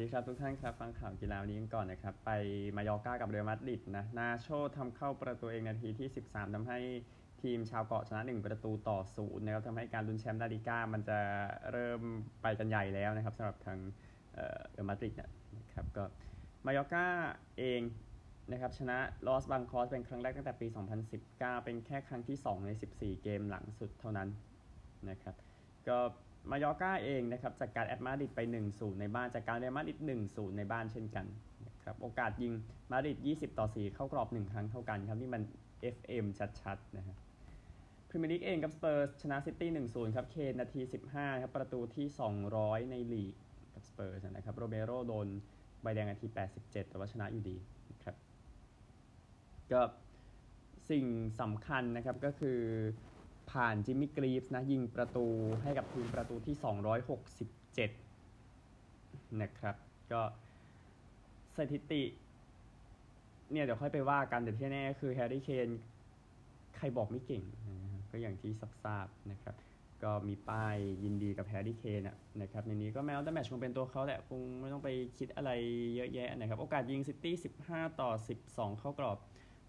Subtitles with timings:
[0.00, 2.30] ดีครับทุกท่านครับ ฟังข่าวกีฬาวันนี้กันก่อนนะครับ ไป
[2.76, 6.78] มายอร์ก้ากับเรอัลมาดริดนะนาโชทำเข้าประตูเองนาทีที่ 13ทำให้
[7.42, 11.18] ทีมชาวเกาะชนะ 1 ประตูต่อศูนย์นะครับทำให้การลุ้นแชมป์ลาลิก้ามันจะ
[11.72, 12.00] เริ่ม
[12.42, 13.78] ไปกันใหญ่แล้วนะครับสำหรับทาง
[14.32, 15.14] เรอัลมาดริด
[15.56, 16.04] นะครับก็
[16.66, 17.06] มายอร์ก้า
[17.58, 17.80] เอง
[18.52, 20.66] นะครับชนะลอสบลังโกสเป็นครั้งแรกตั้งแต่ปี
[21.16, 24.28] 2019 เป็นแค่ครั้งที่ 2 ใน 14 เกมหลังสุดเท่านั้น
[25.10, 25.34] นะครับ
[25.88, 25.98] ก็
[26.50, 28.40] มายอร์กาเองนะครับจากการแอตมาดริดไป
[28.70, 31.26] 1-0ในบ้านจากการเรอัลมาดริด1-0ในบ้านเช่นกัน
[31.66, 32.52] นะครับโอกาสยิง
[32.90, 35.42] มาดริด20 ต่อ 4 เข้ากรอบ 1 ครั้งเท่ากันครับนี่มัน
[35.94, 36.26] FM
[36.62, 37.16] ชัดๆนะฮะ
[38.08, 40.80] พรีเมียร์ลีกเองกับสเปอร์ชนะซิตี้1-0ครับเคนนาที
[41.12, 42.06] 15ครับประตูที่
[42.48, 43.34] 200 ในลีก
[43.74, 45.28] กับสเปอร์นะครับโรเมโรโดน
[45.82, 47.56] ใบแดงนาที 87 แต่ว่าชนะอยู่ดี
[47.92, 48.14] นะครับ
[49.72, 49.80] ก็
[50.90, 51.04] สิ่ง
[51.40, 52.58] สำคัญนะครับก็คือ
[53.50, 55.26] ผ่านจิมมี่กรีฟส์นะยิงประตู
[55.62, 56.54] ให้กับทีมประตูที่
[57.92, 59.76] 267 นะครับ
[60.12, 60.22] ก็
[61.56, 62.02] สถิติ
[63.52, 65.68] เนี่ยเดี๋ยวค่อยไปว่ากัน แต่ที่แน่คือแฮร์รี่เคน
[66.76, 67.42] ใครบอกไม่เก่ง
[67.94, 68.52] นะก็อย่างที่
[68.84, 69.54] ทราบนะครับ
[70.02, 72.02] ก็มีป้ายยินดีกับแฮร์รี่เคน
[72.40, 75.50] นะครับ ในนี้ก็ man of the match คงเป็นตัวเขาแหละคงไม่ต้องไปคิดอะไร
[75.96, 77.34] เยอะแยะนะครับ โอกาสยิงซิตี้
[77.66, 78.10] 15 ต่อ
[78.46, 79.18] 12 เข้ากรอบ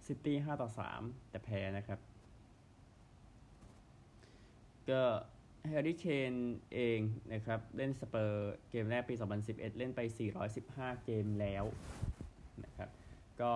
[0.08, 2.00] ซิตี้ 5 ต่อ 3 แต่แพ้นะครับ
[4.90, 5.02] ก็
[5.68, 6.34] แฮร์รี่เคน
[6.74, 7.00] เอง
[7.34, 10.00] นะครับ เล่นสเปอร์เกมแรกปี 2011 เล่นไป
[10.54, 11.66] 415 เกมแล้ว
[12.64, 12.90] นะครับ
[13.42, 13.54] ก็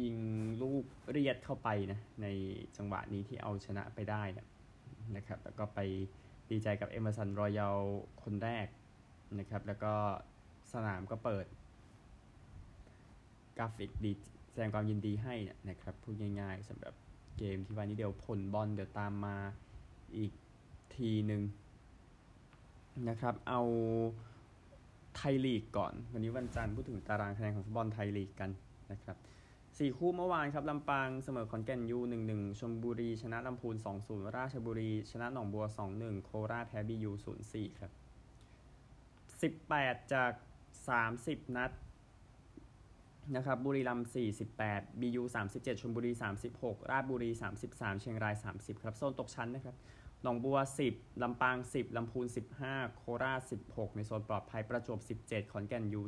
[0.00, 0.16] ยิง
[0.62, 2.26] ลูกเลียดเข้าไปนะใน
[2.76, 4.46] จังหวะนี้ที่เอาชนะไปได้นะ
[5.16, 5.80] นะครับ แล้วก็ไป
[6.50, 7.78] ดีใจกับเอเมอร์สันรอยัล
[8.22, 8.66] คนแรก
[9.38, 9.94] นะครับ แล้วก็
[10.72, 11.46] สนามก็เปิด
[13.58, 14.12] กราฟิกดี
[14.50, 15.34] แสดงความยินดีให้
[15.68, 16.94] นะครับพูดง่ายๆสำหรับ
[17.38, 19.36] เกมที่วันนี้เดี๋ยวผลบอลเดี๋ยวตามมา
[20.16, 20.32] อีก
[20.96, 21.42] ทีหนึ่ง
[23.08, 23.62] นะครับ เอา
[25.16, 28.50] ไทยลีกก่อน วันนี้วันจันทร์พูดถึงตารางคะแนนของฟุตบอลไทยลีกกัน
[28.92, 29.16] นะครับ
[29.78, 37.92] สี่คู่เมื่อวานครับลำปางเสมอขอนแก่นยูหนึ่งหนึ่งชลบุรี ชนะลำพูนสองศูนย์ราชบุรี ชนะหนองบัวสองหนึ่งโคราชแพ้บียูศูนย์สี่ครับ
[39.42, 40.32] สิบแปดจาก
[40.88, 41.70] สามสิบนัด
[43.36, 44.08] นะครับบุรีรัมย์
[44.54, 45.22] 48 BU
[45.52, 46.12] 37ชลบุรี
[46.50, 47.30] 36 ราชบุรี
[47.66, 49.76] 33 เชียงราย 30 ครับโซนตกชั้นนะครับ
[50.22, 50.58] หนองบัว
[50.90, 52.26] 10 ลำปาง 10 ลำพูน
[52.60, 53.40] 15 โคราช
[53.70, 56.00] 16 ในโซนปลอดภัยประจวบ 17 ขอนแก่นยู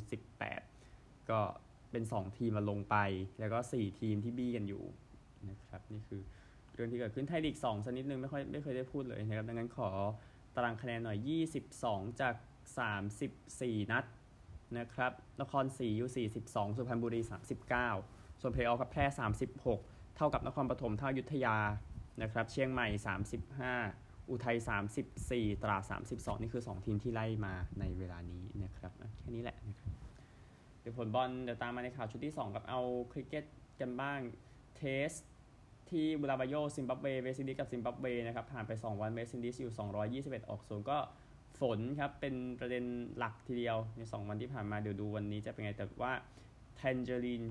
[0.63, 1.41] 18 ก็
[1.91, 2.97] เป็น 2 ทีมมาลงไป
[3.39, 4.85] แล้วก็ 4 ทีมที่บี้กันอยู่
[5.51, 6.23] นะครับนี่คือ
[6.75, 9.91] เรื่องที่เกิดขึ้นไทยลีก2สักนิดนึงไม่ค่อยไม่เคยได้พูดเลยนะครับ ดังนั้นขอ
[10.57, 11.31] ตารางคะแนนหน่อย
[11.71, 12.35] 22 จาก
[13.13, 14.05] 34 นัด
[14.79, 17.21] นะครับนครศรีอยู่ 42 สุพรรณบุรี
[17.81, 19.05] 39 ส่วนเพลย์ออฟกับแพร่
[19.61, 21.57] 36 เท่ากับนครปฐมเท่าอยุธยา
[22.23, 22.89] นะครับเชียงใหม่
[23.59, 24.57] 35 อุทัย
[25.11, 25.77] 34 ตราด
[26.09, 29.91] 32 นี่คือ 2 ทีมที่ไล่มาในเวลานี้นะครับแค่นี้แหละนะครับ
[30.81, 32.81] เดี๋ยวผลบอลเดี๋ยวตามมาในข่าวชุดที่ 2 กับเอา
[33.13, 33.45] คริกเก็ต
[33.81, 34.21] กันบ้าง
[34.77, 35.11] Test
[35.91, 39.73] ที่บูลาวาโยซิมบับเวเวสต์อินดีสกับซิมบับเวนะครับผ่านไป 2 วันเวสต์อินดีสอยู่
[40.39, 40.99] 221 ออกศูนย์ก็
[41.61, 42.85] ฝนครับเป็นประเด็น
[43.19, 46.13] หลักทีเดียวใน 2 วันที่ผ่านมาเดี๋ยวดูวันนี้จะเป็นไงแต่ว่า
[46.77, 47.43] แทกนารีน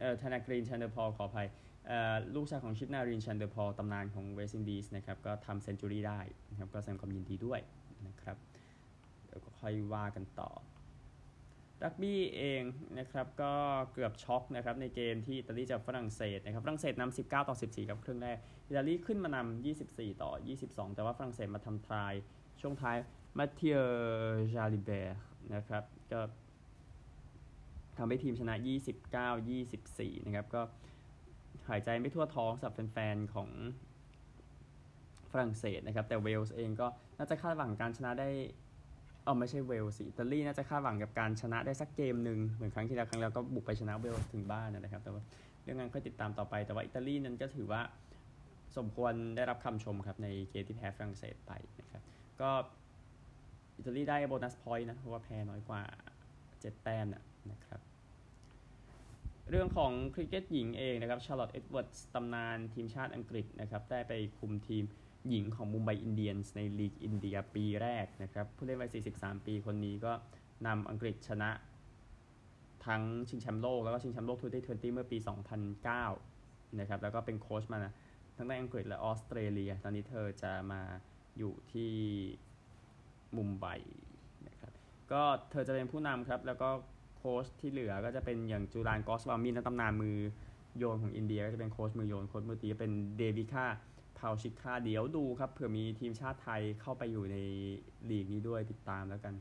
[0.00, 1.48] เอ่อแทกนารีนชันเดอร์พอลขออภัย
[1.86, 6.20] เอ่อลูกชายของชิฟนารีนชันเดอร์พอลตำนานของเวสต์อินดีสนะครับก็ทำ century ได้
[6.50, 7.60] นะครับก็แสดงความยินดีด้วย
[8.06, 8.36] นะครับ
[9.26, 10.50] เดี๋ยวก็ค่อยว่ากันต่อ
[11.84, 12.62] รักบี้เอง
[12.98, 13.52] นะครับก็
[13.92, 18.36] เกือบช็อกนะครับในเกมที่อิตาลีจะฝรั่งเศสนะครับฝรั่งเศสนำ19 ต่อ 14ครับครึ่งแรก
[18.68, 20.32] อิตาลีขึ้นมานำ24 ต่อ
[20.64, 22.14] 22 แต่ว่าฝรั่งเศสมาทำทราย
[22.60, 22.96] ช่วงท้าย
[23.38, 23.78] มาเทีย
[24.54, 25.18] จาริเบร์
[25.54, 26.20] นะครับ ก็
[27.98, 28.54] ทำให้ทีมชนะ
[29.40, 30.62] 29-24 นะครับ ก็
[31.68, 33.48] หายใจไม่ทั่วท้องสำหรับแฟนๆ ของ
[35.32, 36.86] ฝรั่งเศสนะครับ แต่เวลส์เองก็
[37.18, 38.28] น่าจะคาดหวังการชนะได้
[39.24, 45.22] เออไม่ใช่เวลส์สิอิตาลีน่าจะคาดหวังกับการชนะได้สักเกมหนึ่งเหมือนครั้งที่แล้วครั้งแล้วก็บุกไปชนะเวลส์ถึงบ้านนะครับ แต่ว่า
[45.62, 47.80] เรื่องนั้นก็ติดตามต่อไปแต่ว่าอิตาลีนั้นก็ถือว่า
[48.76, 52.02] สมควรได้รับคำชมครับในเกมที่แพ้ฝรั่งเศสไปนะครับ
[52.40, 52.50] ก็
[53.76, 55.82] อิตาลีได้ bonus point นะ เพราะว่าแพ้น้อยกว่า
[56.34, 57.06] 7 แต้ม
[57.52, 57.80] นะครับ
[59.50, 64.84] เรื่องของคริกเก็ตหญิงเองนะครับชาร์ลอตเอ็ดเวิร์ดตำนานทีมชาติอังกฤษนะครับ ได้ไปคุมทีม
[65.28, 70.12] หญิงของมุมไบอินเดียนส์ในลีกอินเดียปีแรกนะครับ ผู้เล่นวัย 43 ปีคนนี้ก็
[70.66, 71.50] นำอังกฤษชนะ
[72.86, 75.18] ทั้งชิงแชมป์โลก แล้วก็ชิงแชมป์โลก twenty twenty เมื่อปี
[75.98, 77.92] 2009 นะครับ แล้วก็เป็นโค้ชมานะ
[78.36, 80.82] ทั้งในอังกฤษและออสเตรเลีย ตอนนี้เธอจะมา
[81.38, 81.92] อยู่ที่
[83.46, 83.66] มุมไบ
[84.46, 84.72] นะครับ
[85.12, 86.68] ก็เธอจะเป็นผู้นำครับ แล้วก็
[87.16, 90.16] โค้ชที่เหลือก็จะเป็นอย่างจูลานกอสวามีตำนานมือ
[90.78, 93.66] โยนของอินเดียก็จะเป็นโค้ชมือโยนโค้ชมือตีเป็นเดวิก้า
[94.18, 97.36] พัลชิการ์เดี๋ยวดูครับเผื่อมีทีมชาติไทยเข้าไปอยู่ใน
[98.10, 99.34] ลีกนี้ด้วยติดตามแล้วกัน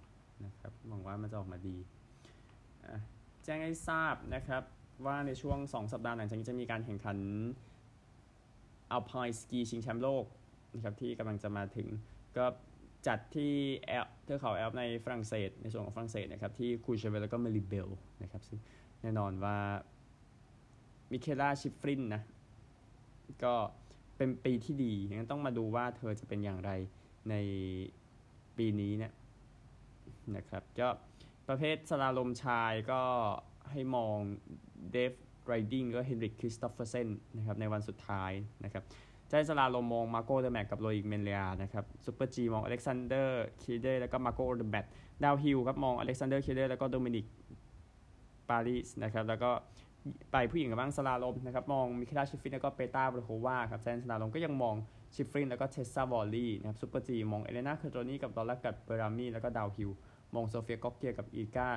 [0.46, 1.78] นะครับหวังว่ามันจะออกมาดี
[3.44, 4.64] แจ้งให้ทราบนะครับ
[5.06, 7.18] ว่าในช่วง 2 สัปดาห์หลังจากนี้จะมีการแข่งขัน
[8.92, 10.26] alpine ski ชิงแชมป์โลก
[10.74, 11.88] นะครับที่กำลังจะมาถึง
[12.38, 12.46] ก็
[13.08, 13.54] จัดที่
[13.88, 17.90] แอลป์เทือกเขาแอลป์ในฝรั่งเศส ในส่วนของฝรั่งเศสนะครับที่คูเชเวลแล้วก็เมริเบล
[18.24, 18.60] นะครับซึ่ง
[19.02, 19.58] แน่นอนว่า
[21.12, 22.22] มิเคล่าชิฟรินนะ
[23.44, 23.54] ก็
[24.18, 26.72] เป็นปีที่ดีงั้นต้องมาดูว่าเธอจะเป็นอย่างไร
[27.30, 27.36] ใน
[28.58, 29.14] ปีนี้เนี่ย
[30.36, 30.90] นะครับก็
[31.48, 33.02] ประเภท slalom ชายก็
[33.72, 34.18] ให้มอง
[34.92, 35.14] เดฟ
[35.46, 37.08] ไรดิงก็เฮนริกคริสโตเฟอร์เซน
[37.38, 38.32] นะครับในวันสุดท้าย
[38.64, 38.84] นะครับ
[39.42, 44.86] giant slalom มองมาร์โกโอเดอร์แมตกับโรอิกเมนเลียนะครับ super-G มองอเล็กซานเดอร์คิลเดแล้วก็มาร์โกโอเดอร์แมต
[45.24, 47.26] downhill ครับมองอเล็กซานเดอร์คิลเดแล้วก็โดมินิก
[48.50, 49.52] ปารีสนะครับแล้วก็
[50.32, 54.76] ไปผู้หญิงกันบ้าง slalom นะครับมองมิเคล่าชิฟรินแล้วก็เปตราวัลโฮวาครับ giant slalom ก็ยังมอง
[55.16, 59.90] ชิฟรินแล้วก็เทสซาวอร์ลีย์นะครับ super-G มองเอเลนาเคอร์โตนี่กับลาร่ากุตเบรามีแล้วก็ downhill
[60.34, 61.68] มองโซเฟียก็อกเกียกับอิลก้า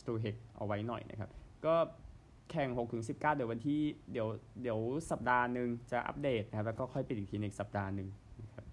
[0.00, 1.30] สตูเฮกเอาไว้หน่อยนะครับ
[1.64, 1.74] ก็
[2.50, 3.80] แข่ง6ถึง19 เดี๋ยววันที่
[4.12, 4.28] เดี๋ยว
[4.62, 4.78] เดี๋ยว
[5.10, 8.08] สัปดาห์หนึ่งจะอัปเดตนะครับแล้วก็ค่อยปิดอีกทีในสัปดาห์หนึ่ง
[8.42, 8.64] นะครับ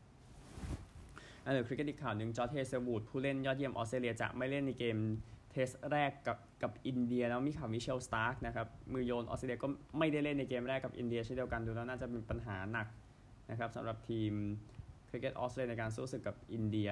[1.46, 4.98] อันเดอร์คริกเก็ตอีกข่าวหนึ่งจอร์เทเซอร์บูดผู้เล่นยอดเยี่ยมออสเตรเลียจะไม่เล่นในเกม
[5.52, 9.68] Test แรกกับกับอินเดียแล้วมีข่าวมิเชลสตาร์กนะครับมือโยนออสเตรเลียก็
[10.00, 12.88] ไม่ได้เล่นในเกมแรกกับอินเดียเช่นเดียวกันดูแล้วน่าจะเป็นปัญหาหนัก
[13.50, 14.34] นะครับสำหรับทีม
[15.10, 16.90] คริกเก็ตออสเตรเลียในการสู้ศึกกับอินเดีย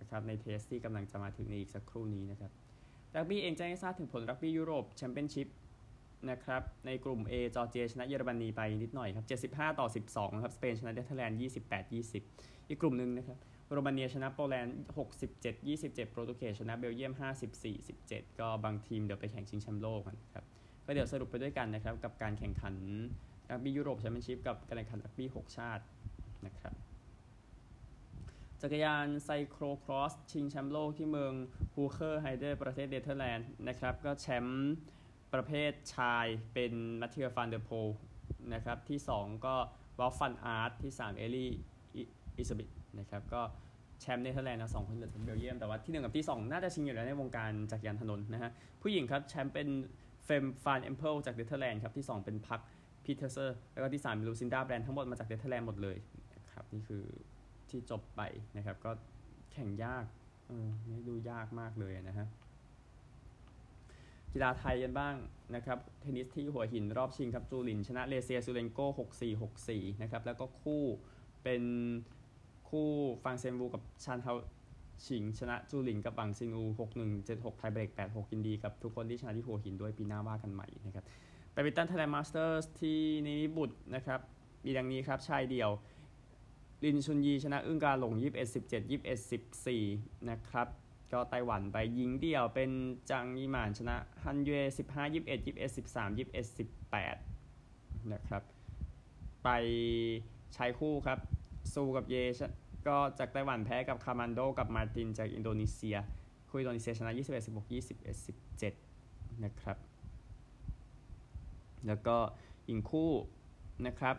[0.00, 2.50] นะครับใน Test ที่กำลังจะมาถึงในอีกสักครู่นี้นะครับ
[3.14, 5.46] รักบี้เองแจ้งให้ทราบถึงผลรักบี้ยุโรปแชมเปี้ยนชิพ
[6.30, 11.92] นะครับในกลุ่ม A จอร์เจียชนะเยอรมนีไปนิดหน่อยครับ 75 ต่อ 12ครับสเปนชนะเนเธอร์แลนด์ 28
[12.22, 13.38] 20 อีกกลุ่มหนึ่งนะครับ
[13.70, 14.76] โรมาเนียชนะโปแลนด์
[15.20, 17.12] 67 27 โปรตุเกสชนะเบลเยียม
[17.52, 20.44] 54 17 ก็บางทีมเดี๋ยวไปแข่งชิงแชมป์โลกกันครับ
[20.86, 22.74] ก็เดี๋ยวสรุปไปด้วยกันนะครับกับการแข่งขัน
[23.50, 25.84] รักบี้ยุโรปแชมเปี้ยนชิพกับการแข่งขันรักบี้ 6 ชาติ
[26.46, 26.74] นะครับ
[28.60, 31.32] จักรยาน cyclo-cross ชิงแชมป์โลกที่เมือง
[31.74, 34.72] ฮูเคอร์ไฮเดอร์ประเทศเนเธอร์แลนด์นะครับก็แชมป์
[35.34, 37.70] ประเภทชายเป็นมาติเยอฟานเดอร์โพล
[38.54, 39.54] นะครับ ที่ 2 ก็
[39.98, 41.50] วอลต์ฟานอาร์ตที่ 3 เอลี่
[42.36, 43.42] อิเซอร์บิทนะครับ ก็
[44.00, 48.50] แชมป์เนเธอร์แลนด์นะสองคนเหลือเบลเยียม แต่ว่าที่ 1 กับที่ 2 น่าจะชิงอยู่แล้วในวงการจักรยานถนนนะฮะ
[48.82, 49.68] ผู้หญิงครับ แชมป์เป็น
[50.24, 52.60] เฟมฟานเอมเพิลจากเนเธอร์แลนด์ครับ ที่ 2 เป็นพัก
[53.04, 55.96] พีเทอร์เซอร์ แล้วก็ที่ 3 เป็นลูซินดาแบรนด์ทั้งหมดมาจากเนเธอร์แลนด์หมดเลย
[56.34, 57.04] นะครับนี่คือ
[57.70, 58.20] ที่จบไป
[58.56, 58.90] นะครับก็
[59.52, 60.04] แข่งยาก
[60.48, 62.26] เออนี่ดูยากมากเลยนะฮะ
[64.34, 65.14] กีฬาไทยกันบ้าง
[65.54, 70.82] นะครับเทนนิสที่หัวหินรอบชิงครับจูลิน ชนะเลเซียซูเรนโก้6-4 6-4นะครับแล้วก็คู่
[71.42, 71.62] เป็น
[72.68, 72.88] คู่
[73.24, 74.32] ฟังเซนวูกับชานเฮา
[75.06, 81.04] ชิง ชนะจูลินกับบังซินู6-1 7-6ไทยเบรก8-6ยินดีกับทุกคนที่ชนะที่หัวหินด้วยปีหน้าว่ากันใหม่นะครับ
[81.52, 84.20] ไปแบดมินตัน Thailand Masters ที่นิมิบุตรนะครับ
[84.64, 85.70] มีดังนี้ครับชายเดียว
[86.84, 89.32] ลินชุนยีชนะอึ้งกาหลง 21 17 21
[89.72, 90.68] 14 นะครับ
[91.12, 92.70] ก็ไต้หวันไปยิงเดี่ยวเป็น
[93.10, 96.58] จางยีหมานชนะฮันเย่15 21 21 13 21
[97.28, 98.42] 18นะครับ
[99.44, 99.48] ไป
[100.56, 101.18] ชายคู่ครับ
[101.72, 102.14] ซูกับเย
[102.86, 105.96] ก็จากไต้หวันแพ้กับคามันโดกับมาตินจากอินโดนีเซีย
[106.50, 109.78] คุยอินโดนีเซียชนะ21 16 21 17นะครับ
[111.86, 112.16] แล้วก็
[112.68, 113.12] หญิงคู่
[113.86, 114.16] นะครับ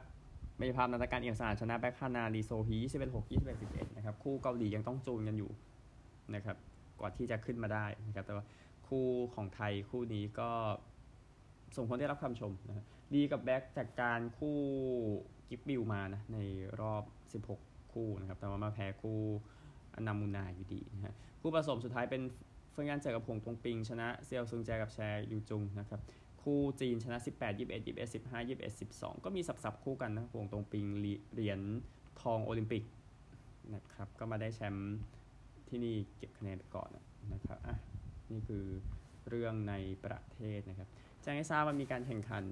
[0.57, 5.51] เบญญาภานันทกาญจน์เอี่ยมสอาดชนะแบ็คฮานาลีโซฮี21 6 21 11นะครับ คู่เกาหลียังต้องจูนกันอยู่
[6.35, 6.57] นะครับ
[6.99, 8.45] กว่าที่จะขึ้นมาได้นะครับแต่ว่า
[8.87, 10.49] คู่ของไทยคู่นี้ก็
[11.75, 12.85] ส่งผลได้รับคำชมนะ
[13.15, 14.57] ดีกับแบ็กจากการคู่
[15.49, 16.37] กิฟบิลมานะใน
[16.81, 17.03] รอบ
[17.47, 19.19] 16 คู่นะครับแต่ว่ามาแพ้คู่
[19.95, 22.21] อนามูนาอยู่ดีนะฮะคู่ผสมสุดท้ายเป็น
[22.71, 26.01] เฟิงยันเจอกับหวงตงปิง ชนะเซียวซุงแจกับแชร์ยูจุงนะครับ
[26.41, 30.85] คู่จีนชนะ 18 21 21 15 21 12 ก็มีสับๆคู่กันนะหวงตงปิง
[31.33, 31.59] เหรียญ
[32.21, 32.83] ทองโอลิมปิก
[33.73, 34.95] นะครับก็มาได้แชมป์
[35.69, 36.89] ที่นี่เก็บคะแนนไปก่อน
[37.33, 37.75] นะครับอะ
[38.31, 38.63] นี่คือ
[39.29, 39.73] เรื่องใน
[40.05, 40.87] ประเทศนะครับ
[41.21, 42.45] แจ้งให้ทราบว่ามีการแข่งขัน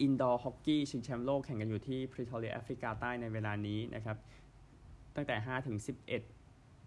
[0.00, 4.16] indoor hockey ชิงแชมป์โลกแข่งกันอยู่ที่พรีทอเรียแอฟริกาใต้ในเวลานี้นะครับ
[5.16, 5.76] ตั้งแต่ 5 ถึง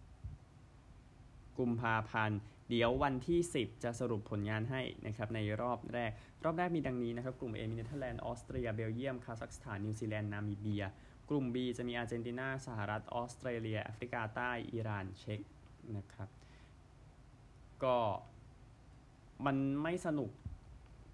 [0.03, 6.11] 11 กุมภาพันธ์ เดี๋ยววันที่ 10 จะสรุปผลงานให้นะครับในรอบแรก
[6.43, 10.83] รอบแรกมีดังนี้นะครับ กลุ่ม A มีเนเธอร์แลนด์ ออสเตรีย เบลเยียม คาซัคสถาน นิวซีแลนด์ นามิเบีย
[11.29, 15.39] กลุ่ม B จะมีอาร์เจนตินา สหรัฐ ออสเตรเลีย แอฟริกาใต้ อิหร่าน เช็ก
[15.98, 16.29] นะครับ
[17.83, 17.98] ก็
[19.45, 20.29] มันไม่สนุก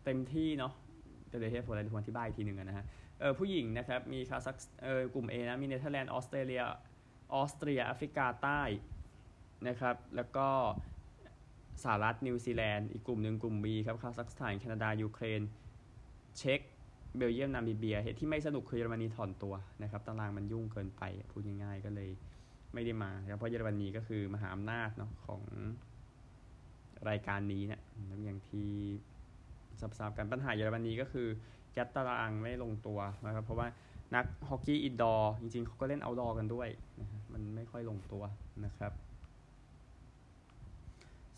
[0.06, 0.74] เต็มที่เนาะ
[1.28, 2.86] เดี๋ยวเหตุผลอะไรทุกคนที่บ้ายทีหนึ่งนะฮะ
[3.20, 6.64] เออผู้หญิงนะครับ มีคาซัคเออกลุ่ม A นะ มีเนเธอร์แลนด์ ออสเตรเลีย
[7.34, 8.62] ออสเตรีย แอฟริกาใต้
[9.68, 10.48] นะครับ แล้วก็
[11.84, 15.42] สหรัฐ นิวซีแลนด์ อีกกลุ่มหนึ่งกลุ่ม B ครับ คาซัคสถาน แคนาดา ยูเครน
[16.38, 16.62] เช็ก
[17.18, 19.54] เบลเยียมนามิเบียเหตุที่ไม่สนุกคือเยอรมนีถอนตัว
[19.84, 22.10] นะครับตารางมันยุ่งเกินไปพูดง่ายๆก็เลย
[22.74, 25.42] ไม่ได้มาเพราะเยอรมนีก็คือมหาอำนาจเนาะของ
[27.10, 27.82] รายการนี้เนี่ย
[28.26, 28.70] อย่างที่
[29.80, 31.28] สับๆกันปัญหาเยอรมนีก็คือ
[31.78, 33.68] ยัดตารางไม่ลงตัวนะครับเพราะว่า
[34.16, 36.70] นักฮอกกี้ indoor จริงๆเขาก็เล่น outdoor กันด้วย
[37.00, 38.24] นะมันไม่ค่อยลงตัว
[38.66, 38.94] นะครับ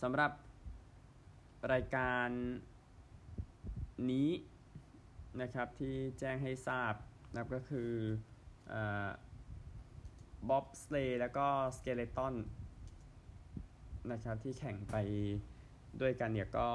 [0.01, 0.31] สำหรับ
[1.72, 2.29] รายการ
[4.12, 4.29] นี้
[5.41, 6.93] นะครับที่แจ้งให้ทราบ
[7.31, 7.91] นะครับก็คือ
[10.50, 12.36] bobsleigh แล้วก็ skeleton
[14.12, 14.96] นะครับที่แข่งไป
[16.01, 16.69] ด้วยกันเนี่ยก็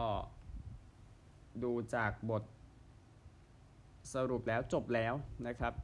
[1.62, 2.42] ดูจากบท
[4.14, 5.14] สรุปแล้วจบแล้ว
[5.46, 5.74] นะครับ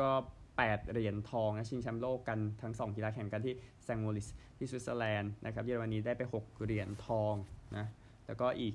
[0.00, 0.10] ก็
[0.50, 7.34] 8 เหรียญทองนะชิงแชมป์โลกกันทั้ง 2 กีฬาแข่งกันที่แซงมอริสที่สวิตเซอร์แลนด์นะครับเยอรมนีได้ไป 6 เหรียญทอง
[7.76, 7.86] นะ
[8.26, 8.74] แล้วก็อีก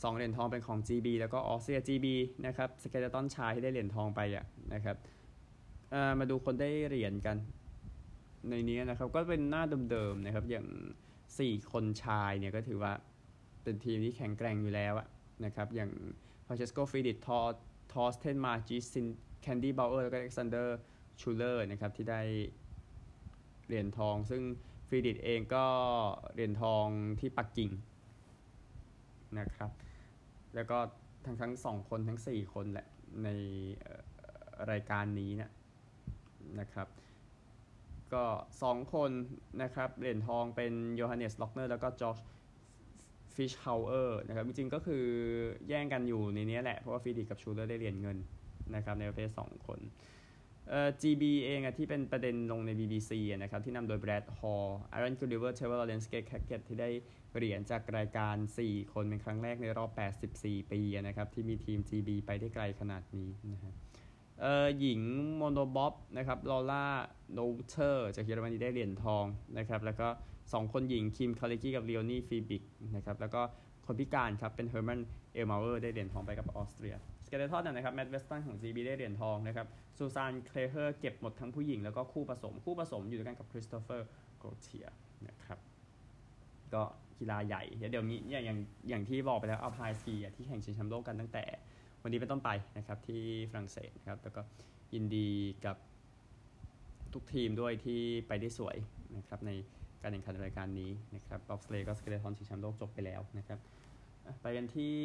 [0.00, 2.06] 2เหรียญทองเป็นของ GB แล้วก็ออสเตรีย GB
[2.46, 4.44] นะครับ skeleton ชายที่ได้เหรียญทองไปอะ
[4.74, 4.96] นะครับ
[6.18, 7.36] มาดูคนได้เหรียญกัน
[8.48, 10.66] ในนี้นะครับก็เป็นหน้าเดิมๆนะครับอย่าง
[11.18, 12.92] 4 คนชายเนี่ยก็ถือว่า
[13.62, 14.94] เป็นทีมที่แข็งแกร่งอยู่แล้ว
[15.44, 15.90] นะครับอย่าง
[16.46, 17.40] ฟรานเชสโกฟรีดริชทอ
[17.92, 19.06] ทอสเทนมาร์กิส
[19.40, 20.78] แคนดี้บาวเออร์แล้วก็อเล็กซานเดอร์
[21.20, 22.20] ชูเลอร์นะครับที่ได้
[23.66, 24.42] เหรียญทอง ซึ่ง
[24.88, 25.64] ฟรีดริชเองก็
[26.32, 26.86] เหรียญทอง
[27.20, 27.70] ที่ปักกิ่ง
[29.38, 29.70] นะครับ
[30.54, 30.78] แล้วก็
[31.24, 32.86] ทั้งทั้งสองคนทั้ง4คนแหละ
[33.24, 33.28] ใน
[34.70, 35.50] รายการนี้นะ
[36.60, 36.88] นะครับ
[38.14, 38.24] ก็
[38.60, 39.10] 2คน
[39.62, 42.18] นะครับเหรียญทองเป็นโยฮันเนสล็อกเนอร์แล้วก็จอร์จ
[43.34, 45.04] ฟิชเฮาเออร์นะครับจริงๆก็คือ
[45.68, 48.18] แย่งกันอยู่ในนี้แหละ เพราะว่าฟรีดริชกับชูเลอร์ได้เหรียญเงิน
[48.74, 49.80] นะครับในประเภท2คน
[50.68, 56.88] เอ่อ GB เองอะที่เป็นประเด็นลงใน BBC นะครับที่นำโดยแบรดฮอลล์อารอนกูลิเวอร์เทย์เลอร์ลอเรนซ์เกร็กแคเก็ตที่ได้
[57.36, 59.90] เหรียญจากรายการ 4 คนเป็นครั้งแรกในรอบ
[60.30, 63.74] 84 ปีนะครับ ที่มีทีม GB ไปได้ไกลขนาดนี้นะครับ
[64.40, 65.00] เอ่อหญิง
[65.36, 67.38] monobob นะครับลอร่านอล
[67.68, 69.24] เทอจากเยอรมนีได้เหรียญทอง
[69.58, 70.08] นะครับ แล้วก็
[70.40, 72.62] 2 คนหญิง คิมคาลิกี้กับเลโอนี่ฟีบิก
[72.96, 73.42] นะครับ แล้วก็
[73.86, 75.00] คนพิการครับ เป็นเฮอร์แมน
[75.34, 79.66] เอลมาเวอร์ได้เหรียญทองไปกับออสเตรีย skeleton นะครับแมตเวสตันของ GB ได้เหรียญทองนะครับ
[79.98, 84.08] ซูซานเครเฮอร์เก็บหมดทั้งผู้หญิง แล้วก็คู่ผสมคู่ผสมอยู่ด้วยกันกับคริสโตเฟอร์
[84.38, 84.86] โกรเทียร์
[85.26, 85.58] นะครับ
[86.74, 86.82] ก็
[87.22, 91.44] กีฬาใหญ่ เดี๋ยวมีอย่างอย่างอย่างที่บอกไปแล้ว alpine ski ที่แข่งชิงแชมป์โลกกันตั้งแต่
[92.02, 94.40] วันนี้เป็นต้นไปนะครับที่ฝรั่งเศสนะครับแล้วก็
[94.94, 95.28] ยินดี
[95.64, 95.76] กับ
[97.14, 98.76] ทุกทีมด้วยที่ไปได้สวย
[99.16, 99.50] นะครับใน
[100.02, 103.58] การแข่งขันรายการนี้นะครับ bobsleigh ก็ skeleton ชิงแชมป์โลกจบไปแล้วนะครับ
[104.40, 104.96] ไปกันที่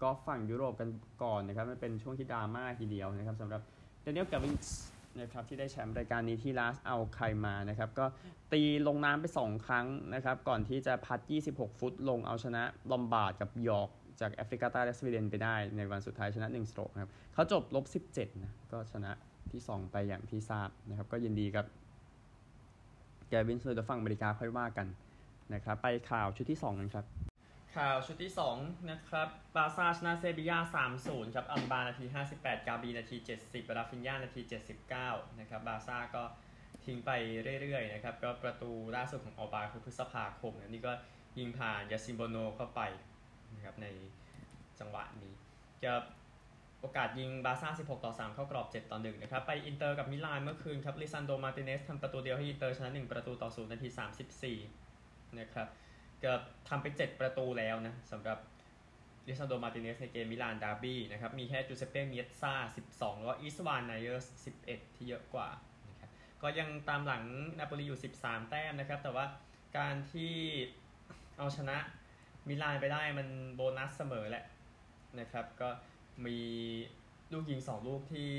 [0.00, 0.88] กอล์ฟฝั่งยุโรปกัน
[1.22, 3.62] ก่อนนะครับมันเป็นช่วงที่ดราม่าทีเดียวนะครับสำหรับ
[4.02, 8.06] แดเนียลแกวินส์ นะครับที่ได้แชมป์รายการนี้ที่ราสอัลไคมานะครับก็
[8.52, 11.20] ตีลงน้ำไป 2 ครั้งนะครับก่อนที่จะ putt
[11.50, 19.10] 26 ฟุตลงเอาชนะลอมบาร์ดกับยอร์กจากแอฟริกาใต้และสวีเดนไปได้ในวันสุดท้ายชนะ1 stroke ครับเขาจบลบ 17นะก็ชนะ
[19.52, 21.66] ที่ 2 ไปอย่างที่ทราบนะครับก็ยินดีกับ
[23.28, 24.86] แกวินส์เดอฝั่งอเมริกาค่อยว่ากัน
[25.54, 27.04] นะครับไปข่าวชุดที่2กันครับ
[27.76, 30.58] ข่าวชุดที่ 2 นะครับบาซาชนะเซบียา
[30.96, 32.04] 3-0 ครับ อัลบานาที
[32.36, 33.16] 58 กาบีนาที
[33.46, 34.40] 70 ราฟินยานาที
[34.90, 36.22] 79 นะครับ บาซาก็
[36.84, 37.10] ทิ้งไป
[37.62, 40.92] เรื่อยๆ นะครับ ก็ประตูล่าสุดของอัลบาคือพฤษภาคมนี่ก็
[41.38, 42.80] ยิงผ่านยาซิมโบโนเข้าไป
[43.54, 43.86] นะครับใน
[44.80, 45.32] จังหวะนี้
[45.84, 45.92] จะ
[46.80, 53.88] โอกาสยิงบาซ่า 16 ต่อ 3 เข้ากรอบ 7 ต่อ 1 นะครับ ไปอินเตอร์กับมิลานเมื่อคืนครับลิซันโด มาติเนสทำประตูเดียวให้อินเตอร์ชนะ 1 ประตูต่อ 0 นาที
[54.64, 55.68] 34 นะครับ
[56.24, 56.32] ก็
[56.68, 58.38] ทำไป 7 ประตูแล้วนะสำหรับ
[59.26, 62.54] ลิซานโดมาติเนสในเกมมิลานดาร์บี้นะครับ มีแค่จูเซเป้เมียซ่า
[62.90, 65.48] 12 แล้วอิสวานไนเออร์ส11 ที่เยอะกว่า
[65.88, 66.10] นะครับ
[66.42, 67.22] ก็ยังตามหลัง
[67.58, 69.26] นาโปลีอยู่ 13 แต้มนะครับ แต่ว่า
[69.78, 70.34] การที่
[71.38, 71.78] เอาชนะ
[72.48, 74.44] มิลานไปได้มันโบนัสเสมอแหละ
[75.20, 75.68] นะครับ ก็
[76.26, 76.38] มี
[77.32, 78.32] ลูกยิง 2 ลูกที่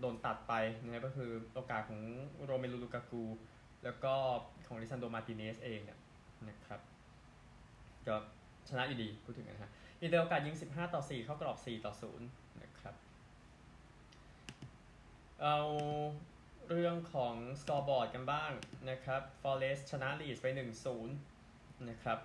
[0.00, 2.00] โดนตัดไปนะครับก็คือโอกาสของ
[2.44, 3.24] โรเมลูลูกากู
[3.84, 4.14] แล้วก็
[4.68, 5.98] ของลิซันโดมาติเนสเองเนี่ย
[6.50, 6.80] นะครับ
[8.06, 8.16] ก็
[8.68, 9.70] ชนะอยู่ดีพูดถึงนะฮะ
[10.00, 12.94] อินเตอร์โอกาสยิง 15 ต่อ 4 เข้ากรอบ 4 ต่อ 0 นะครับ
[15.42, 15.58] เอา
[16.70, 18.52] เรื่องของสกอร์บอร์ดกันบ้าง
[18.90, 20.46] นะครับฟอร์เรสชนะลีสไป
[21.12, 22.18] 1-0 นะครับ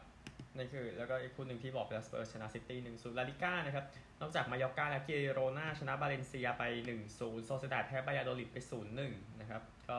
[0.58, 3.86] นั่นคือแล้วก็อีกคู่หนึ่งที่บอกไปแล้วสเปอร์ชนะซิตี้1-0ลาลิก้านะครับ
[4.22, 6.64] นอกจากมายอกาและเกโรนาชนะบาเลนเซียไป
[7.06, 8.58] 1-0โซเซดาแพ้บายาโดลิดไป
[9.00, 9.98] 0-1นะครับ ก็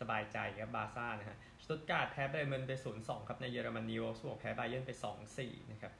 [0.00, 4.90] สบายใจครับบาซ่านะฮะสตุตการ์ดแพ้เบเมินไป 0-2 ครับในเยอรมนีโอสบวกแพ้ไบเยนไป
[5.30, 5.92] 2-4 นะครับ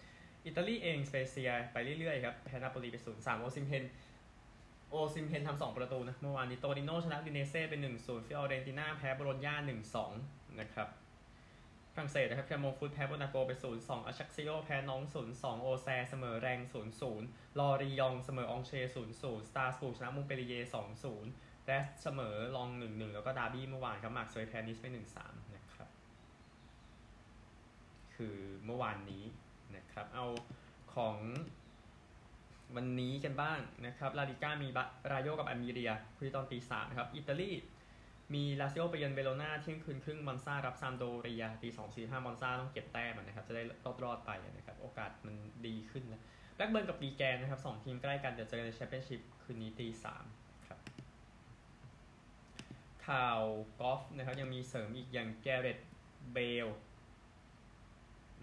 [0.47, 3.85] อิตาลีเองสเปเซียไปเรื่อยๆครับแพ้นาโปลีไป 0-3 โอซิมเฮน
[4.91, 9.55] โอซิมเฮนทำ2ประตูนะเมื่อวานนี้โตริโนชนะอูดิเนเซ่ไป1-0ฟิออเรนติน่าแพ้โบโลญญา
[10.07, 10.89] 1-2 นะครับ
[11.95, 15.03] ฝรั่งเศสนะครับแคมโมฟุตแพ้โบนาโกไป 0-2อาชักซิโอแพ้น็องต์
[15.33, 16.61] 0-2 โอแซเสมอแรง
[17.09, 18.73] 0-0 ลอรียองเสมอองเช
[19.13, 20.55] 0-0 สตาร์สบูชนะมุงเปรีเย
[21.05, 25.89] 2-0 แรสเสมอลองหนึ่งหนึ่งแล้วก็ดาร์บี้เมื่อวานครับมาร์กเซยแพ้นีซไปหนึ่งสามนะครับ
[28.17, 29.25] คือเมื่อวานนี้
[29.77, 30.27] นะครับ เอา
[30.95, 31.17] ของ
[32.77, 34.69] วันนี้กันบ้างนะครับ ลาลิก้ามี
[35.13, 37.51] รายโยกับอเมเรียคุยตอนตีสามครับ อิตาลี
[38.35, 45.35] มีลาซิโอไปเยือนเวโรนาเที่ยงคืนครึ่งมอนซารับซามโดเรียตีสองสี่ห้ามอนซาต้องเก็บแต้มนะครับ จะได้รอดรอดไปนะครับ โอกาสมัน
[45.67, 46.23] ดีขึ้นแล้ว
[46.57, 50.25] แบล็กเบิร์นกับดีแกนนะครับสองทีมใกล้กันเดี๋ยวเจอกันในแชมเปี้ยนชิพคืนนี้ตีสาม
[53.07, 53.41] ข่าว
[53.81, 55.79] กอล์ฟนะครับยังมีเสริมอีกอย่างแกเรต
[56.33, 56.69] เบล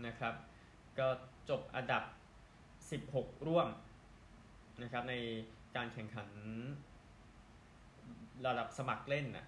[0.06, 0.34] นะครับ
[1.00, 1.08] ก็
[1.50, 2.04] จบอันดับ
[3.36, 3.68] 16 ร่วม
[4.82, 5.16] นะครับใน
[5.76, 6.30] การแข่งขัน
[8.46, 9.46] ระดับสมัครเล่นนะ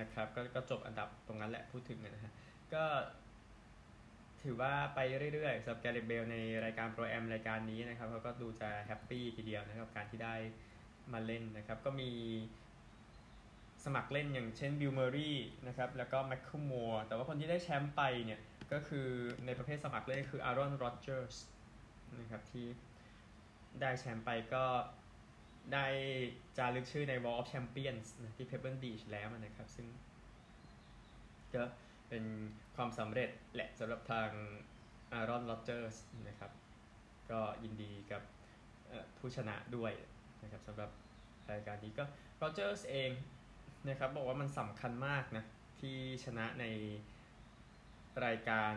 [0.00, 2.32] นะครับกก็จบอันดับตรงนั้นแหละพูดถึงนะฮะ
[2.74, 2.84] ก็
[4.42, 4.98] ถือว่าไป
[5.34, 10.34] เรื่อยๆสำหรับแกเรตเบลในรายการ Pro-Am รายการนี้นะครับเขาก็ดูจะ happy ทีเดียวนะครับการที่ได้
[11.12, 12.10] มาเล่นนะครับก็มี
[13.86, 18.40] สมัครเล่นอย่างเช่นบิลเมอรี่นะครับแล้วก็แมคคูมัวแต่ว่าคนที่ได้แชมป์ไปเนี่ย
[18.72, 19.08] ก็คือ
[19.46, 21.36] ในประเภทสมัครเล่นคืออารอนโรเจอร์ส
[22.20, 22.66] นะครับที่
[23.80, 24.64] ได้แชมป์ไปก็
[25.72, 25.86] ได้
[26.56, 29.86] จารึกชื่อใน Wall of Champions นะที่ Pebble Beach แล้วนะครับ ซึ่ง
[31.54, 31.62] ก็
[32.08, 32.24] เป็น
[32.76, 34.30] ความสำเร็จแหละสำหรับทาง
[35.12, 35.96] อารอนโรเจอร์ส
[36.28, 36.52] นะครับ
[37.30, 38.22] ก็ยินดีกับ
[39.18, 39.92] ผู้ชนะด้วย
[40.42, 40.90] นะครับสำหรับ
[41.50, 42.04] รายการนี้ก็
[42.36, 43.10] โรเจอร์สเอง
[43.88, 45.44] นะครับบอกว่ามันสำคัญมากนะ
[45.80, 46.64] ที่ชนะใน
[48.24, 48.74] รายการ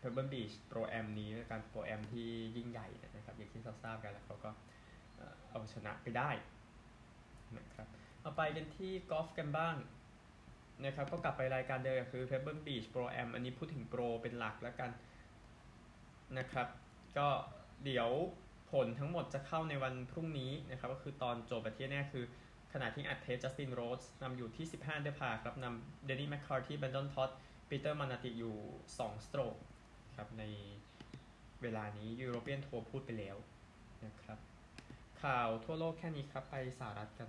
[0.00, 4.50] Pebble Beach Pro Am นี้รายการโปรแอมที่ยิ่งใหญ่นะครับ อย่างที่ทราบกันแล้วเขาก็
[5.50, 6.30] เอาชนะไปได้
[7.58, 7.86] นะครับ
[8.22, 9.74] เอาไปกันที่กอล์ฟกันบ้าง
[10.84, 14.90] นะครับก็กลับไปรายการเดิมคือ Pebble Beach Pro Am อันนี้พูดถึงโปรเป็นหลักแล้วกัน
[16.38, 16.68] นะครับ
[17.18, 17.28] ก็
[17.84, 18.10] เดี๋ยว
[18.70, 22.24] ผลทั้งหมดจะเข้าในวันพรุ่งนี้นะครับ ก็คือตอนจบประเทศแน่คือ
[22.72, 27.30] ขณะที่อัดเทปจัสตินโรสนำอยู่ที่ 15 under par ครับนำเดนนี่แมคคาร์ธีแบรนดอนท็อดด์
[27.68, 28.56] ปีเตอร์มานาติอยู่
[28.92, 29.56] 2 stroke
[30.16, 30.44] ครับใน
[31.62, 33.36] เวลานี้ European Tour พูดไปแล้ว
[34.04, 34.38] นะครับ
[35.22, 37.28] ข่าวทั่วโลกแค่นี้ครับ ไปสหรัฐกัน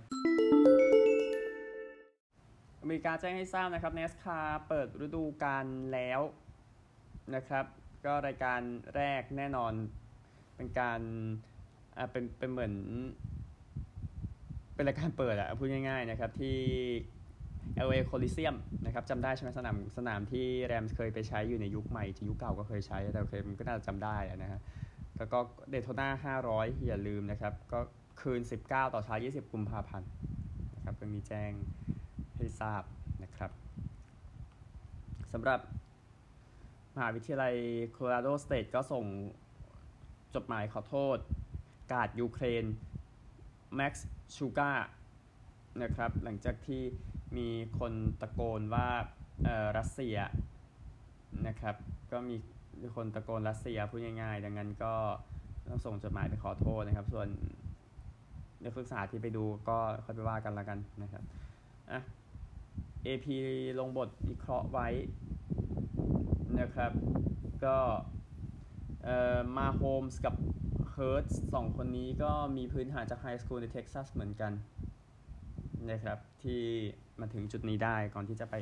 [2.80, 6.20] อเมริกาแจ้งให้ทราบนะครับเนสคาเปิดฤดูกาลแล้ว
[7.34, 7.64] นะครับ
[8.04, 8.60] ก็รายการ
[8.96, 9.72] แรกแน่นอน
[10.56, 11.00] เป็นการ
[11.96, 12.74] อ่าเป็นเป็นเหมือน
[14.74, 16.56] เป็นรายการเปิดอะพูดง่ายๆนะครับที่
[17.86, 24.60] LA Coliseum นะครับจำได้ใช่ไหมสนามสนามที่แรมส์เคยไปใช้อยู่ในยุคใหม่ที่ยุคเก่าก็เคยใช้แต่เคยมันก็น่าจะจำได้นะฮะ
[25.18, 25.38] แล้วก็
[25.70, 27.80] เดโทนา500 อย่าลืมนะครับ ก็
[28.20, 30.10] คืน 19 ต่อเช้า20 กุมภาพันธ์
[30.74, 31.52] นะครับเพิ่งมีแจ้ง
[32.36, 32.82] ให้ทราบ
[33.22, 33.50] นะครับ
[35.32, 35.60] สำหรับ
[36.94, 37.54] มหาวิทยาลัย
[37.90, 39.04] โคโลราโดสเตทก็ส่ง
[40.34, 41.18] จดหมายขอโทษ
[41.92, 42.64] กาดยูเครน
[43.76, 44.72] แม็กซ์ ชูก้า
[45.82, 46.82] นะครับหลังจากที่
[47.36, 48.88] มีคนตะโกนว่า
[49.78, 50.16] รัสเซีย
[51.46, 51.76] นะครับ
[52.12, 52.36] ก็มี
[52.96, 54.94] คนตะโกนรัสเซียพูดง่ายๆ ดังนั้นก็
[55.68, 57.28] ต้องส่งจดหมายไปขอโทษนะครับ ส่วน
[58.64, 61.22] นักศึกษาที่ไปดูก็ค่อยไปว่ากันละกันนะครับ
[61.90, 62.00] อะ
[63.06, 63.26] AP
[63.78, 64.88] ลงบทวิเคราะห์ไว้
[66.60, 66.92] นะครับ
[67.64, 67.76] ก็
[69.04, 70.34] เอ่อมาโฮมส์กับ
[71.02, 74.52] เฮิร์ตสองคนนี้ก็มีพื้นฐานจาก high school ในเท็กซัสเหมือนกัน
[75.90, 76.62] นะครับที่
[77.20, 78.54] มาถึงจุดนี้ได้ก่อนที่จะไป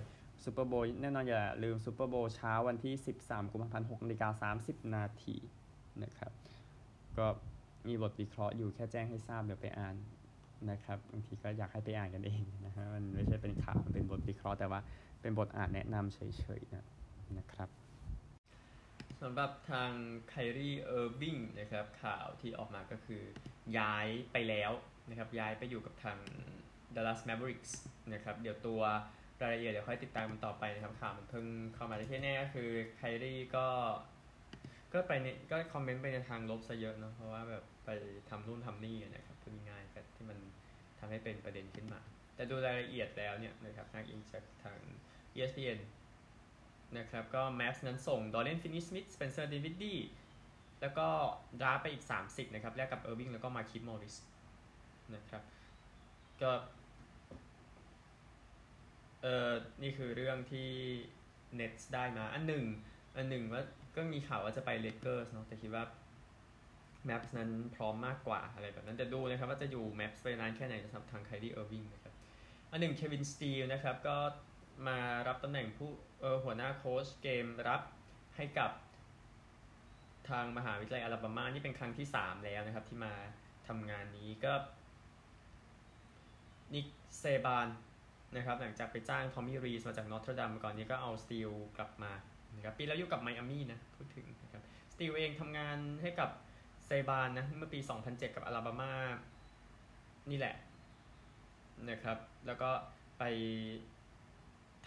[0.44, 5.37] ซูเปอร์โบว์แน่นอนอย่าลืมซูเปอร์โบว์เช้าวันที่ 13 กุมภาพันธ์6นาฬิกา30 นาที
[6.03, 6.33] นะครับ
[7.18, 7.27] ก็
[7.88, 9.94] มีบทวิเคราะห์อยู่แค่แจ้งให้ทราบเดี๋ยวไปอ่าน
[10.70, 14.81] นะครับบางทีก็อยากให้ไปอ่านกันเองนะฮะมันไม่ใช่เป็นข่าวมันเป็นบทวิเคราะห์แต่ว่า
[15.20, 16.85] เป็นบทอ่านแนะนำเฉยๆนะ
[17.38, 17.88] นะครับ
[19.22, 19.92] สำหรับทาง
[20.28, 23.22] ไครีเออร์วิงนะครับข่าวที่ออกมาก็คือ
[23.78, 24.72] ย้ายไปแล้ว
[25.09, 26.18] นะครับย้ายไปอยู่กับทาง
[26.94, 27.72] Dallas Mavericks
[28.12, 28.81] นะครับเดี๋ยวตัว
[29.42, 33.66] รายละเอียดเดี๋ยวค่อยติดตามมันต่อไปนะครับข่าวมันเพิ่งเข้ามาที่แน่ก็คือไครีก็
[34.92, 37.90] ก็ไปในก็ comment ไปในทางลบซะเยอะเนาะเพราะว่าแบบไป
[38.28, 40.38] ทำนู่นทำนี่นะครับพูดง่ายๆที่มัน
[40.98, 42.00] ทำให้เป็นประเด็นขึ้นมา
[42.35, 44.78] แต่ดูรายละเอียดแล้วเนี่ยนะครับทางอิงจากทาง
[45.35, 45.78] ESPN
[46.96, 49.98] นะครับก็ Mavs นั้นส่งดอร์เลนฟินิชมิธสเปนเซอร์ดินวิดดี้
[50.81, 51.07] แล้วก็
[51.61, 54.16] draft ไปอีก 30 นะครับแลกกับเออร์วิงแล้วก็มาร์คีฟมอร์ริส
[55.14, 55.42] นะครับ
[56.42, 56.51] ก็
[59.22, 59.51] เออ
[59.83, 60.70] นี่คือเรื่องที่
[61.59, 62.64] Nets ได้มาอันหนึ่ง
[63.16, 63.62] อันหนึ่งว่า
[63.96, 65.85] ก็มีข่าวว่าจะไปเลเกอร์สเนาะแต่คิดว่า
[67.05, 72.14] Mavs นั้นพร้อมมากกว่าอะไรแบบนั้นแต่ดูนะครับว่าจะอยู่ Mavs ไปนานแค่ไหนสำหรับทางไครีเออร์วิงนะครับ
[72.70, 74.16] อันหนึ่งเควินสตีลนะครับก็
[74.88, 74.98] มา
[75.29, 77.83] รับตำแหน่งผู้ เออหัวหน้าโค้ชเกมรับ
[78.37, 78.70] ให้กับ
[80.28, 83.12] ทางมหาวิทยาลัยอลาบามานี่เป็นครั้งที่3แล้วนะครับ ที่มา
[83.68, 84.52] ทำงานนี้ก็
[86.74, 86.87] นิก
[87.18, 87.68] เซบาน
[88.37, 92.12] นะครับ หลังจากไปจ้างทอมมี่รีสมาจากนอตเทอร์ดัมก่อนนี้ก็เอาสตีลกลับมา
[92.54, 96.31] นะครับปีแล้วอยู่กับไมอามี่นะพูดถึงนะครับสตีลเองทำงานให้กับ
[96.87, 98.92] เซบานนะเมื่อปี 2007 กับอลาบามา
[100.31, 100.54] นี่แหละ
[101.90, 102.70] นะครับ แล้วก็
[103.18, 103.22] ไป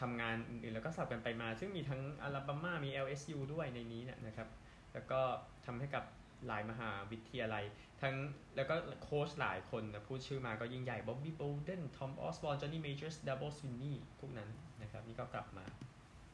[0.02, 4.48] ทำงานอื่นๆแล้วก็สลับกันไปมา ซึ่งมีทั้งอลาบามามี LSU ด้วยในนี้เนี่ยนะครับ
[4.94, 5.22] แล้วก็
[5.66, 6.04] ทำให้กับ
[6.48, 7.64] หลายมหาวิทยาลัย
[8.02, 8.16] ทั้ง
[8.56, 14.50] แล้วก็โค้ชหลายคนนะพูดชื่อมาก็ยิ่งใหญ่บ๊อบบี้โบลเดนทอมออสบอลจอห์นนี่เมเจอร์สดับเบิลสวินนี่พวกนั้น
[14.82, 15.66] นะครับ นี่ก็กลับมา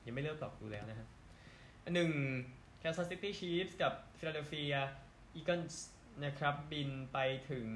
[0.05, 1.07] ยังไม่เลิกหรอกดูแล้วนะฮะ
[1.93, 2.11] หนึ่ง
[2.81, 4.77] Kansas City Chiefs กับ Philadelphia
[5.39, 5.75] Eagles
[6.25, 7.17] นะครับ บินไป
[7.49, 7.67] ถึง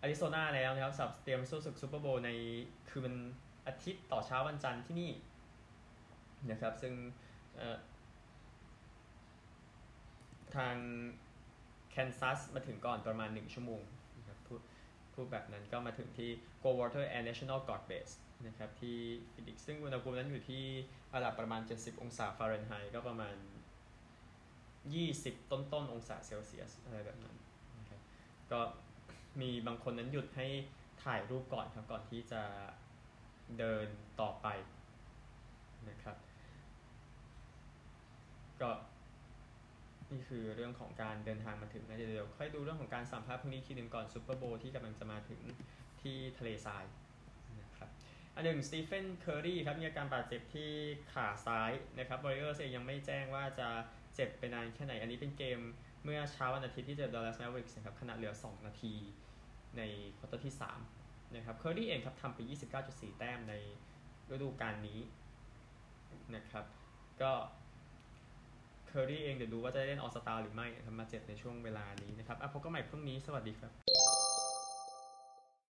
[0.00, 2.30] อาริโซนาแล้วนะครับสับเตรียมสู้ศึกซูเปอร์โบใน
[2.90, 3.16] คืนวัน
[3.66, 5.12] อาทิตย์ต่อเช้าวันจันทร์ที่นี่
[6.50, 6.94] นะครับ ซึ่ง
[10.54, 10.76] ทาง
[11.90, 13.82] แคนซัสมาถึงก่อนประมาณ 1 ชั่วโมง
[14.18, 14.60] นะครับพูด
[15.14, 16.30] พูดแบบนั้นก็มาถึงที่
[16.62, 18.14] Goldwater Air National Guard Base
[18.46, 18.96] นะครับที่
[19.32, 20.64] ฟินิกซ์ซึ่งอุณหภูมินั้นอยู่ที่
[21.14, 23.36] ระดับประมาณ 70 องศาฟาเรนไฮต์ก็ประมาณ
[24.66, 27.36] 20 ต้นต้นองศาเซลเซียสอะไรแบบนั้น
[27.78, 28.00] นะครับ
[28.52, 28.60] ก็
[29.40, 30.46] มีบางคนนั้นหยุดให้
[31.04, 32.42] ถ่ายรูปก่อนครับก่อนที่จะ
[33.58, 33.86] เดิน
[34.20, 34.46] ต่อไป
[35.88, 36.16] นะครับ
[38.60, 38.70] ก็
[40.10, 45.40] นี่คือเรื่องของการเดินทางมาถึงนะเดี๋ยวค่อยดูเรื่องของการสัมภาษณ์พรุ่งนี้ทีหนึ่งก่อนซูเปอร์โบว์ที่กำลังจะมาถึง
[46.02, 46.84] ที่ทะเลทราย
[47.62, 47.88] นะครับ
[48.34, 50.70] อันหนึ่งสตีเฟนเคอร์รีครับมีอาการบาดเจ็บที่
[51.12, 53.68] ขาซ้ายนะครับวอริเออร์เองยังไม่แจ้งว่าจะ
[54.14, 55.60] เจ็บไปนานแค่ไหน อันนี้เป็นเกม
[56.04, 58.94] เมื่อเช้าวันอาทิตย์ที่เจอดัลลัสแมฟเวอริกส์นะครับขณะเหลือ 2 นาที
[59.76, 59.82] ใน
[60.18, 60.95] ควอเตอร์ที่ 3
[61.34, 62.38] นะครับเคอร์รีเองครับทำไป
[62.78, 63.54] 29.4 แต้มใน
[64.30, 65.00] ฤดูกาลนี้
[66.34, 66.64] นะครับ
[67.22, 67.32] ก็
[68.86, 74.15] เคอรี่เองเดี๋ยวดูว่าจะได้เล่น All-Star หรือไม่ทำมาเจ็บในช่วงเวลานี้นะครับอะพบกันใหม่พรุ่งนี้สวัสดีครับ